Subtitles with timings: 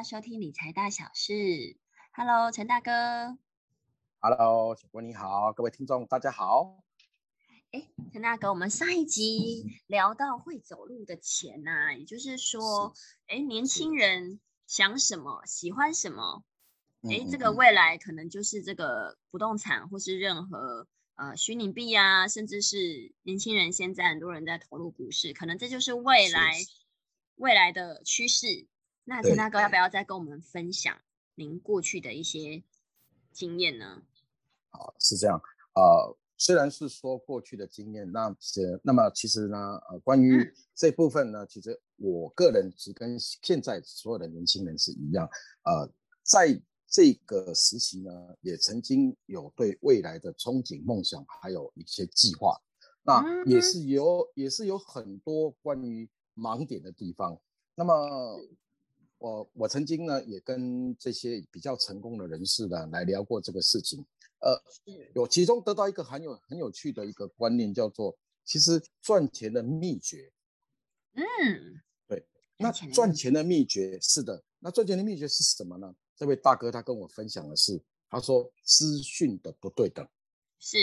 [0.00, 1.76] 家收听理财大小事。
[2.12, 3.36] Hello，陈大哥。
[4.20, 6.82] Hello，小郭你好，各位听众大家好。
[7.72, 12.94] 哎，陈大哥，我们上一集聊到会走路的钱呐，也就是说，
[13.26, 16.44] 哎，年轻人想什么，喜欢什么，
[17.02, 26.54] 哎，这个未来可能就是这个不动产或是任何呃虚拟币啊，甚至是年轻人现在很多人在投入股市，可能这就是未来
[27.34, 28.66] 未来的趋势。
[29.10, 30.96] 那陈大哥要不要再跟我们分享
[31.34, 32.62] 您过去的一些
[33.32, 34.02] 经验呢？
[34.70, 35.42] 啊，是这样，
[35.74, 36.16] 呃。
[36.42, 39.58] 虽然是说过去的经验，那是那么其实呢，
[39.90, 45.28] 呃，关于这部分呢，其实我个人是跟现在所有的年轻人是一样，
[45.64, 45.86] 呃，
[46.22, 52.58] 在这个时期呢，也曾经有对未来的憧憬、梦想，还有一些计划，
[53.02, 57.38] 那也是有也是有很多关于盲点的地方。
[57.74, 58.40] 那么
[59.20, 64.04] 我我曾经呢，也跟这些比较成功的人士呢来聊过这个事情。
[64.40, 64.58] 呃，
[65.14, 70.32] 有其中得到一个很有很有趣的一个观念，叫做其实赚钱的秘诀。
[71.12, 71.22] 嗯，
[72.08, 72.24] 对，
[72.56, 75.94] 那赚钱的秘诀是的，那赚钱的秘诀是什么呢？
[76.16, 80.08] 这位大哥他跟我分享的是，他说资讯的不对等。
[80.58, 80.78] 是，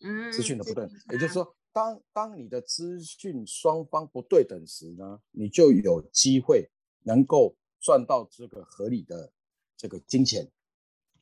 [0.00, 6.68] 嗯，资讯的不对等，也就是说，当当你的资讯双方不对等时呢，你就有机会
[7.04, 9.32] 能够赚到这个合理的
[9.76, 10.50] 这个金钱。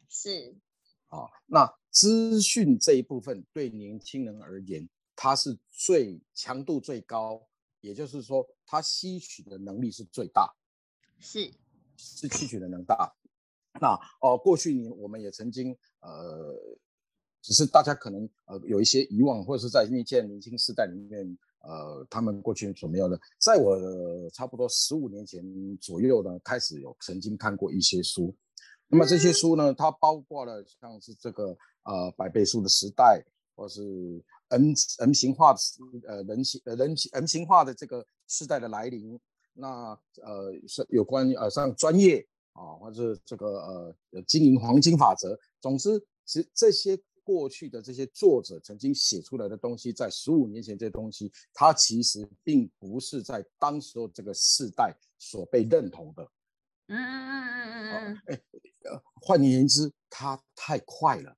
[0.08, 0.56] 是。
[1.08, 7.46] 啊，那资讯这一部分对年轻人而言，它是最强度最高，
[7.80, 10.52] 也就是说，它吸取的能力是最大，
[11.20, 11.48] 是
[11.96, 13.14] 是吸取的能大。
[13.80, 16.52] 那哦，过去年我们也曾经呃，
[17.40, 23.76] 只是大家可能呃有一些遗忘，或者是在那届年轻时代里面，呃，他们过去所没有的，在我
[24.30, 25.44] 差不多十五年前
[25.78, 28.34] 左右呢，开始有曾经看过一些书。
[28.88, 33.20] 那么这些书呢，它包括了像是这个呃百倍数的时代，
[33.56, 33.82] 或是
[34.48, 35.58] N N 型化的
[36.06, 39.18] 呃人型呃人型 N 型化的这个时代的来临，
[39.54, 43.58] 那呃是有关呃像专业啊，或者这个
[44.12, 45.36] 呃经营黄金法则。
[45.60, 56.22] 总之，其实这些过去的这些作者曾经写出来的东西，在十五年前这些东西，它其实并不是在当时候这个世代所被认同的。
[56.86, 58.40] 嗯嗯嗯嗯嗯嗯，哎。
[59.20, 61.36] 换言之，它太快了，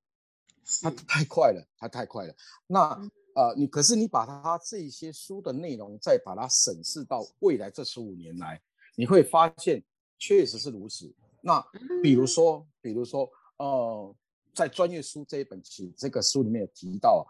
[0.83, 2.35] 它太快了，它太快了。
[2.67, 2.91] 那
[3.35, 8.61] 呃，你可是你把它这些书的内容再把它审视到未来这十五年来，
[8.97, 9.83] 你会发现
[10.19, 11.11] 确实是如此。
[11.41, 11.65] 那
[12.03, 13.27] 比如说，比如说，
[13.57, 14.15] 呃，
[14.55, 17.27] 在专业书这一本其这个书里面有提到，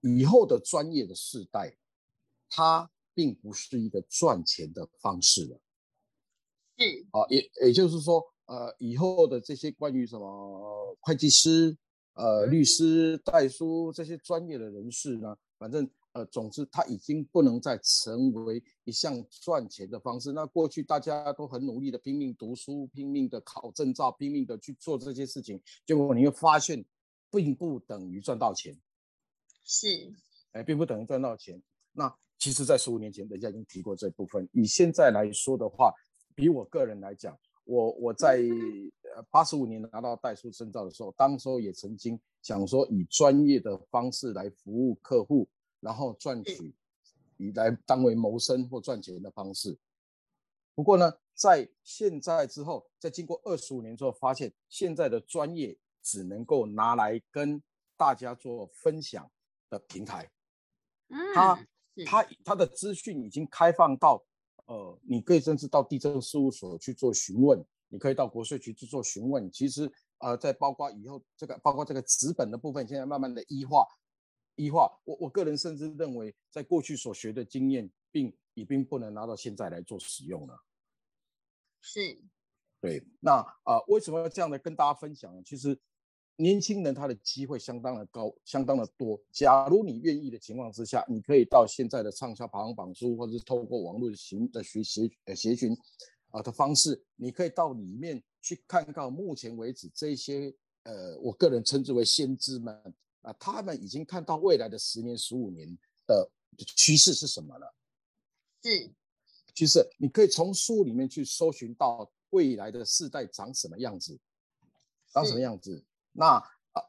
[0.00, 1.76] 以后的专业的世代，
[2.48, 5.60] 它并不是一个赚钱的方式了。
[6.76, 8.22] 是啊，也也就是说。
[8.48, 11.76] 呃，以后的这些关于什么会计师、
[12.14, 15.86] 呃律师、代书这些专业的人士呢，反正
[16.18, 20.32] 呃，总之它已经不能再成为一项赚钱的方式。
[20.32, 26.84] 那过去大家都很努力的拼命读书、拼命的考证照、拼命的去做这些事情，结果你会发现，
[27.30, 28.76] 并不等于赚到钱。
[29.62, 30.12] 是，
[30.50, 31.62] 哎，并不等于赚到钱。
[31.92, 34.48] 那其实，在十五年前，人家已经提过这部分。
[34.52, 35.94] 以现在来说的话，
[36.34, 37.38] 比我个人来讲。
[37.64, 38.40] 我我在
[39.14, 45.46] 呃八十五年拿到代书证照的时候，当时候也曾经想说以专业的方式来服务客户，
[45.80, 46.74] 然后赚取
[47.36, 49.78] 以来当为谋生或赚钱的方式。
[50.74, 57.62] 不过呢，在现在之后，在经过二十五年之后，发现现在的专业只能够拿来跟
[57.96, 59.30] 大家做分享
[59.68, 60.30] 的平台。
[61.08, 61.66] 嗯，他
[62.06, 64.24] 他他的资讯已经开放到。
[64.66, 69.50] 呃，你可以甚至到地震事务所去做询问，你可以到国税局去做询问。
[69.50, 73.86] 其实，呃，在包括以后这个，包括这个纸本的部分，现在慢慢的医化，
[74.58, 74.92] 医化。
[75.04, 80.62] 我我个人甚至认为，在过去所学的经验，并已经不能拿到现在来做使用了。
[81.80, 82.18] 是，
[82.78, 83.02] 对。
[83.20, 85.42] 那啊，为什么要这样的跟大家分享呢？
[85.42, 85.80] 其实。
[86.40, 89.20] 年轻人他的机会相当的高，相当的多。
[89.32, 95.76] 假如你愿意的情况之下，你可以到现在的畅销排行榜书，或者是透过网络的行的学习呃协询
[96.30, 100.54] 啊的方式，你可以到里面去看到目前为止这些
[100.84, 105.76] 呃，我个人称之为先知们啊，他们已经看到未来的十年、十五年
[106.06, 107.74] 的趋势是什么了。
[108.62, 108.90] 是，
[109.54, 114.18] 趋势你可以从书里面去搜寻到未来的世代长什么样子，
[115.12, 115.84] 长什么样子。
[116.12, 116.36] 那
[116.72, 116.82] 啊，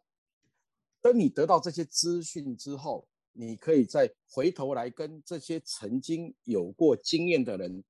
[1.02, 7.84] 等你得到这些资讯之后，你可以再回头来跟这些曾经有过经验的人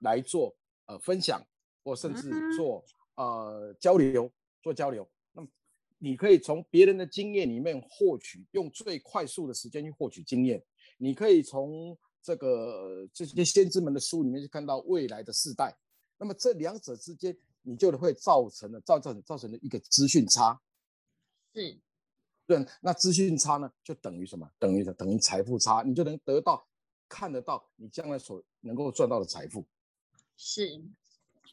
[0.00, 0.56] 来做
[0.86, 1.44] 呃分享，
[1.82, 2.84] 或甚至做
[3.16, 4.30] 呃交流，
[4.62, 5.08] 做交流。
[5.98, 10.62] 你可以从别人的经验里面获取，用最快速的时间去获取经验。
[10.98, 15.76] 你可以从这个这些先知们的书里面去看到未来的世代。
[16.18, 20.60] 那么这两者之间，你就会造成了造成造成了一个资讯差。
[21.52, 21.78] 是。
[22.46, 24.48] 对，那资讯差呢，就等于什么？
[24.56, 26.64] 等于等于财富差，你就能得到
[27.08, 29.66] 看得到你将来所能够赚到的财富。
[30.36, 30.80] 是，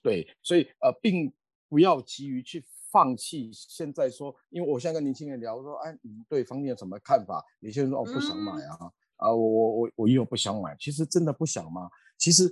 [0.04, 1.34] 对，所以呃，并
[1.68, 2.63] 不要急于去
[2.94, 3.50] 放弃。
[3.51, 7.44] 现在说，因为我现在跟年轻人聊说，哎，你对房地产什么看法？
[7.60, 8.78] 有些人说哦，不想买啊，
[9.18, 10.78] 啊，我我我我又不想买。
[10.80, 11.90] 其实真的不想吗？
[12.19, 12.50] 其实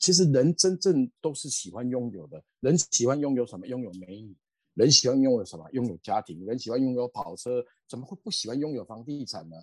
[0.00, 3.66] 其实人真正都是喜欢拥有的，人喜欢拥有什么？
[3.68, 4.36] 拥有美女。
[4.74, 5.64] 人喜欢拥有什么？
[5.70, 6.44] 拥有家庭。
[6.44, 9.56] 人喜欢拥有跑车，怎么会不喜欢拥有房地产呢？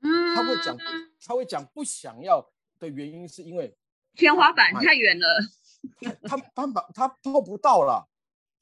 [0.00, 0.76] 嗯，他会讲，
[1.24, 2.44] 他会讲不想要
[2.80, 3.76] 的原因是因为
[4.14, 5.26] 天花板太远了，
[6.24, 8.08] 他他把他碰不到了，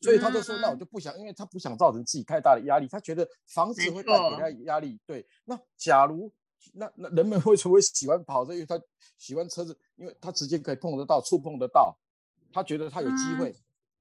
[0.01, 4.99] 所以他就说那我就不想，因为他不想造成自己太大的压力，他觉得房子会带给他压力。
[5.07, 6.33] 对，那假如
[6.75, 8.81] 那那人们会成为喜欢跑车，因为他
[9.19, 11.97] 喜欢车子，因为他直接可以碰得到、触碰得到，
[12.53, 13.55] 他觉得他有机会。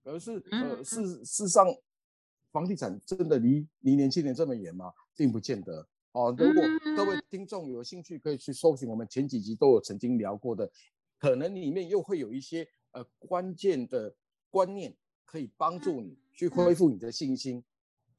[0.08, 1.66] 而是呃，事事实上，
[2.52, 4.94] 房地产真的离离年轻人这么远吗？
[5.16, 6.32] 并不见得哦。
[6.38, 6.64] 如果
[6.96, 10.70] 各位听众有兴趣，可以去搜寻我们前几集都有曾经聊过的，
[11.18, 14.14] 可能里面又会有一些呃关键的
[14.52, 14.96] 观念，
[15.26, 17.64] 可以帮助你去恢复你的信心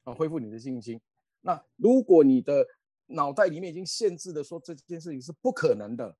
[0.03, 0.99] 啊，恢复你的信心。
[1.41, 2.65] 那如果你的
[3.07, 6.17] 脑袋里面已经限制的说这件事情是不可能的，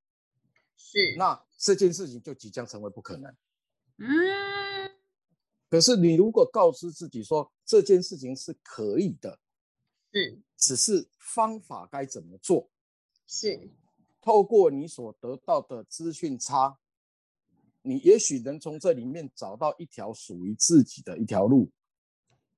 [0.78, 3.36] 是，那这件事情就即将成为不可能。
[3.98, 4.08] 嗯。
[5.70, 9.38] 可是你如果告知自己说这件事情是可以的，
[10.14, 12.70] 是，只是方法该怎么做，
[13.26, 13.70] 是，
[14.22, 16.80] 透过你所得到的资讯差，
[17.88, 21.72] 你也许能从这里面找到一条属于自己的一条路，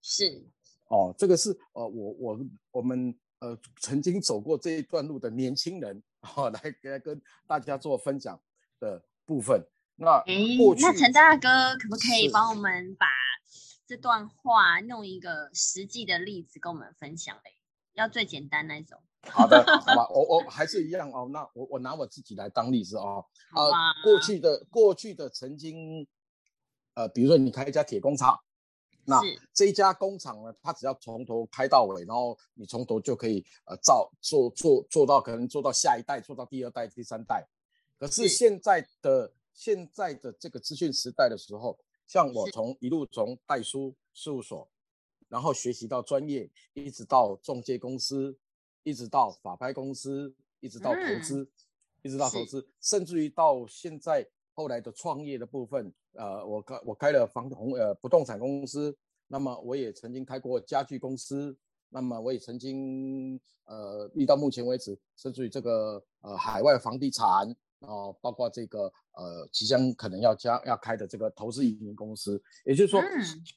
[0.01, 0.43] 是，
[0.87, 2.39] 哦，这个是呃我我
[2.71, 6.01] 我们呃曾经走过这一段路的年轻人
[6.35, 8.41] 哦，来来跟大家做分享
[8.79, 9.63] 的部分。
[9.95, 13.05] 那那陈大哥可不可以帮我们把
[13.85, 17.51] 这段话弄一个实际的例子跟我们分享嘞？
[17.93, 19.01] 要最简单那种。
[19.31, 21.29] 好的，好吧， 我我还是一样哦。
[21.31, 23.25] 那我我拿我自己来当例子哦。
[23.51, 26.07] 啊，过去的过去的曾经，
[26.93, 28.39] 呃，比如说你开一家铁工厂，
[29.05, 29.21] 那
[29.53, 37.47] 这一家工厂呢，它只要从头开到尾，然后你从头就可以呃造做做做到可能做到下一代，做到第二代、第三代。
[37.97, 39.33] 可是现在的。
[39.51, 41.77] 现在的这个资讯时代的时候，
[42.07, 44.65] 像我从一路从代书事务所，
[45.27, 48.37] 然后学习到专业，一直到中介公司，
[48.83, 51.49] 一直到法拍公司，一直到投资，
[52.01, 58.97] 一直到投资，甚至于到现在后来的创业的部分，呃，我开我开了房红呃不动产公司，
[59.27, 61.55] 那么我也曾经开过家具公司，
[61.89, 67.55] 那么我也曾经呃，遇到目前为止，甚至于这个呃海外房地产。
[67.81, 73.01] 哦，包括这个呃，即将可能要加要开的这个投资移民公司，也就是说，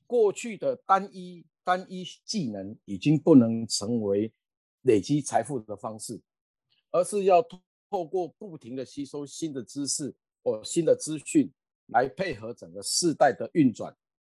[0.06, 4.32] 过去的单一单一技能已经不能成为
[4.82, 6.20] 累积财富的方式，
[6.90, 7.42] 而是要
[7.90, 11.50] 透过不停的吸收新的知识或新的资讯，
[11.86, 13.94] 来配合整个世代的运转，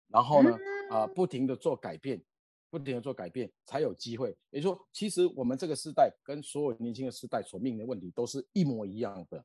[0.09, 0.57] 然后呢，
[0.89, 2.21] 啊，不停的做改变，
[2.69, 4.35] 不停的做改变，才有机会。
[4.51, 9.43] 也就是说，其实我们这个时代跟所有年轻的时代所面临的问题都是一模一样的。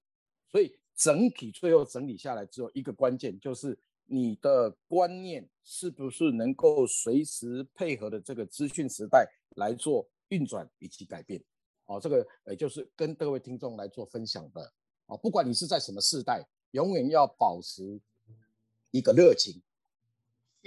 [0.51, 9.27] 所以整体最后整理下来，只有一个关键，就是你的观念是不是能够随时配合的这个资讯时代
[9.57, 11.43] 来做运转以及改变。
[11.87, 14.73] 哦，这个也就是跟各位听众来做分享的。
[15.07, 18.01] 哦，不管你是在什么时代，永远要保持
[18.91, 19.61] 一个热情，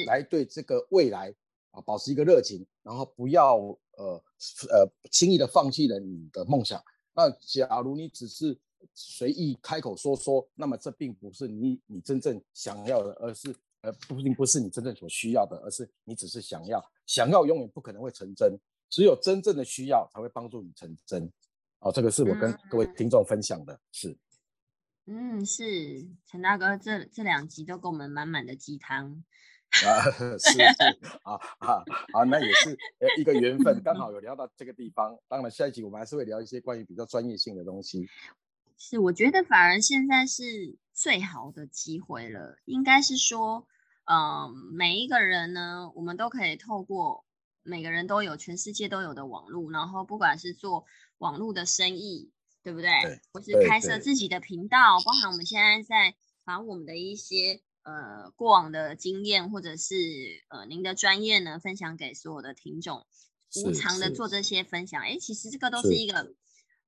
[0.06, 1.34] 来对这个未来
[1.72, 3.56] 啊保持一个热情，然后不要
[3.94, 4.24] 呃
[4.70, 6.84] 呃轻易的放弃了你的梦想。
[7.14, 8.60] 那假如你只是
[8.94, 21.32] 随意开口说说，那么这并不是你你真正想要的，而是呃不并不是你真正所需要的，而是你只是想要，想要永远不可能会成真，只有真正的需要才会帮助你成真。
[21.80, 24.18] 哦，这个是我跟各位听众分享的，是。
[25.08, 29.24] 嗯，是陈大哥，这这两集都给我们满满的鸡汤。
[29.86, 30.02] 啊，
[30.40, 30.64] 是是
[31.24, 35.20] 啊啊啊，那也是呃一个缘分，刚好有聊到这个地方。
[35.28, 38.08] 当然，下一集我们还是会聊一些关于比较专业性的东西。
[38.78, 42.58] 是，我觉得反而现在是最好的机会了。
[42.64, 43.68] 应该是说，
[44.06, 47.25] 嗯，每一个人呢，我们都可以透过
[47.66, 50.86] 每个人都有全世界都有的网络，然后不管是做
[51.18, 52.32] 网络的生意，
[52.62, 52.90] 对不对？
[53.02, 53.20] 对。
[53.34, 59.96] 或是开设自己的频道，包含我们现在在把我们的一些呃过往的经验或者是
[60.50, 63.06] 呃您的专业呢，分享给所有的听众，
[63.66, 65.02] 无偿的做这些分享。
[65.02, 66.36] 哎，其实这个都是一个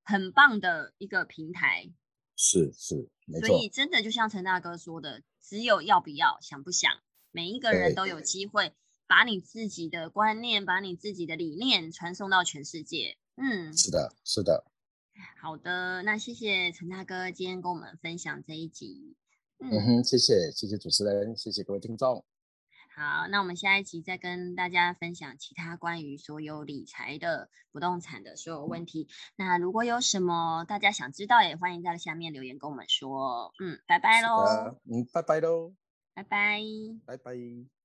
[0.04, 1.92] 很棒的一个平台。
[2.36, 6.92] 是是，所以真的就像陈大哥说的，只有要不要，想不想，
[7.32, 8.74] 每一个人都有机会
[9.08, 13.18] 把你自己的观念，把你自己的理念传送到全世界。
[13.36, 14.66] 嗯，是的，是的。
[15.40, 19.16] 好的，那谢谢陈大哥今天跟我们分享这一集。
[19.60, 22.24] 嗯哼，谢谢，谢谢主持人，谢谢各位听众。
[22.96, 29.08] 好，那我们下一集再跟大家分享其他关于所有理财的不动产的所有问题。
[29.36, 33.54] 那如果有什么大家想知道，也欢迎在下面留言跟我们说。
[33.60, 34.78] 嗯，拜拜喽。
[34.86, 35.74] 嗯，拜拜喽。
[36.14, 36.60] 拜拜。
[37.06, 37.77] 拜拜。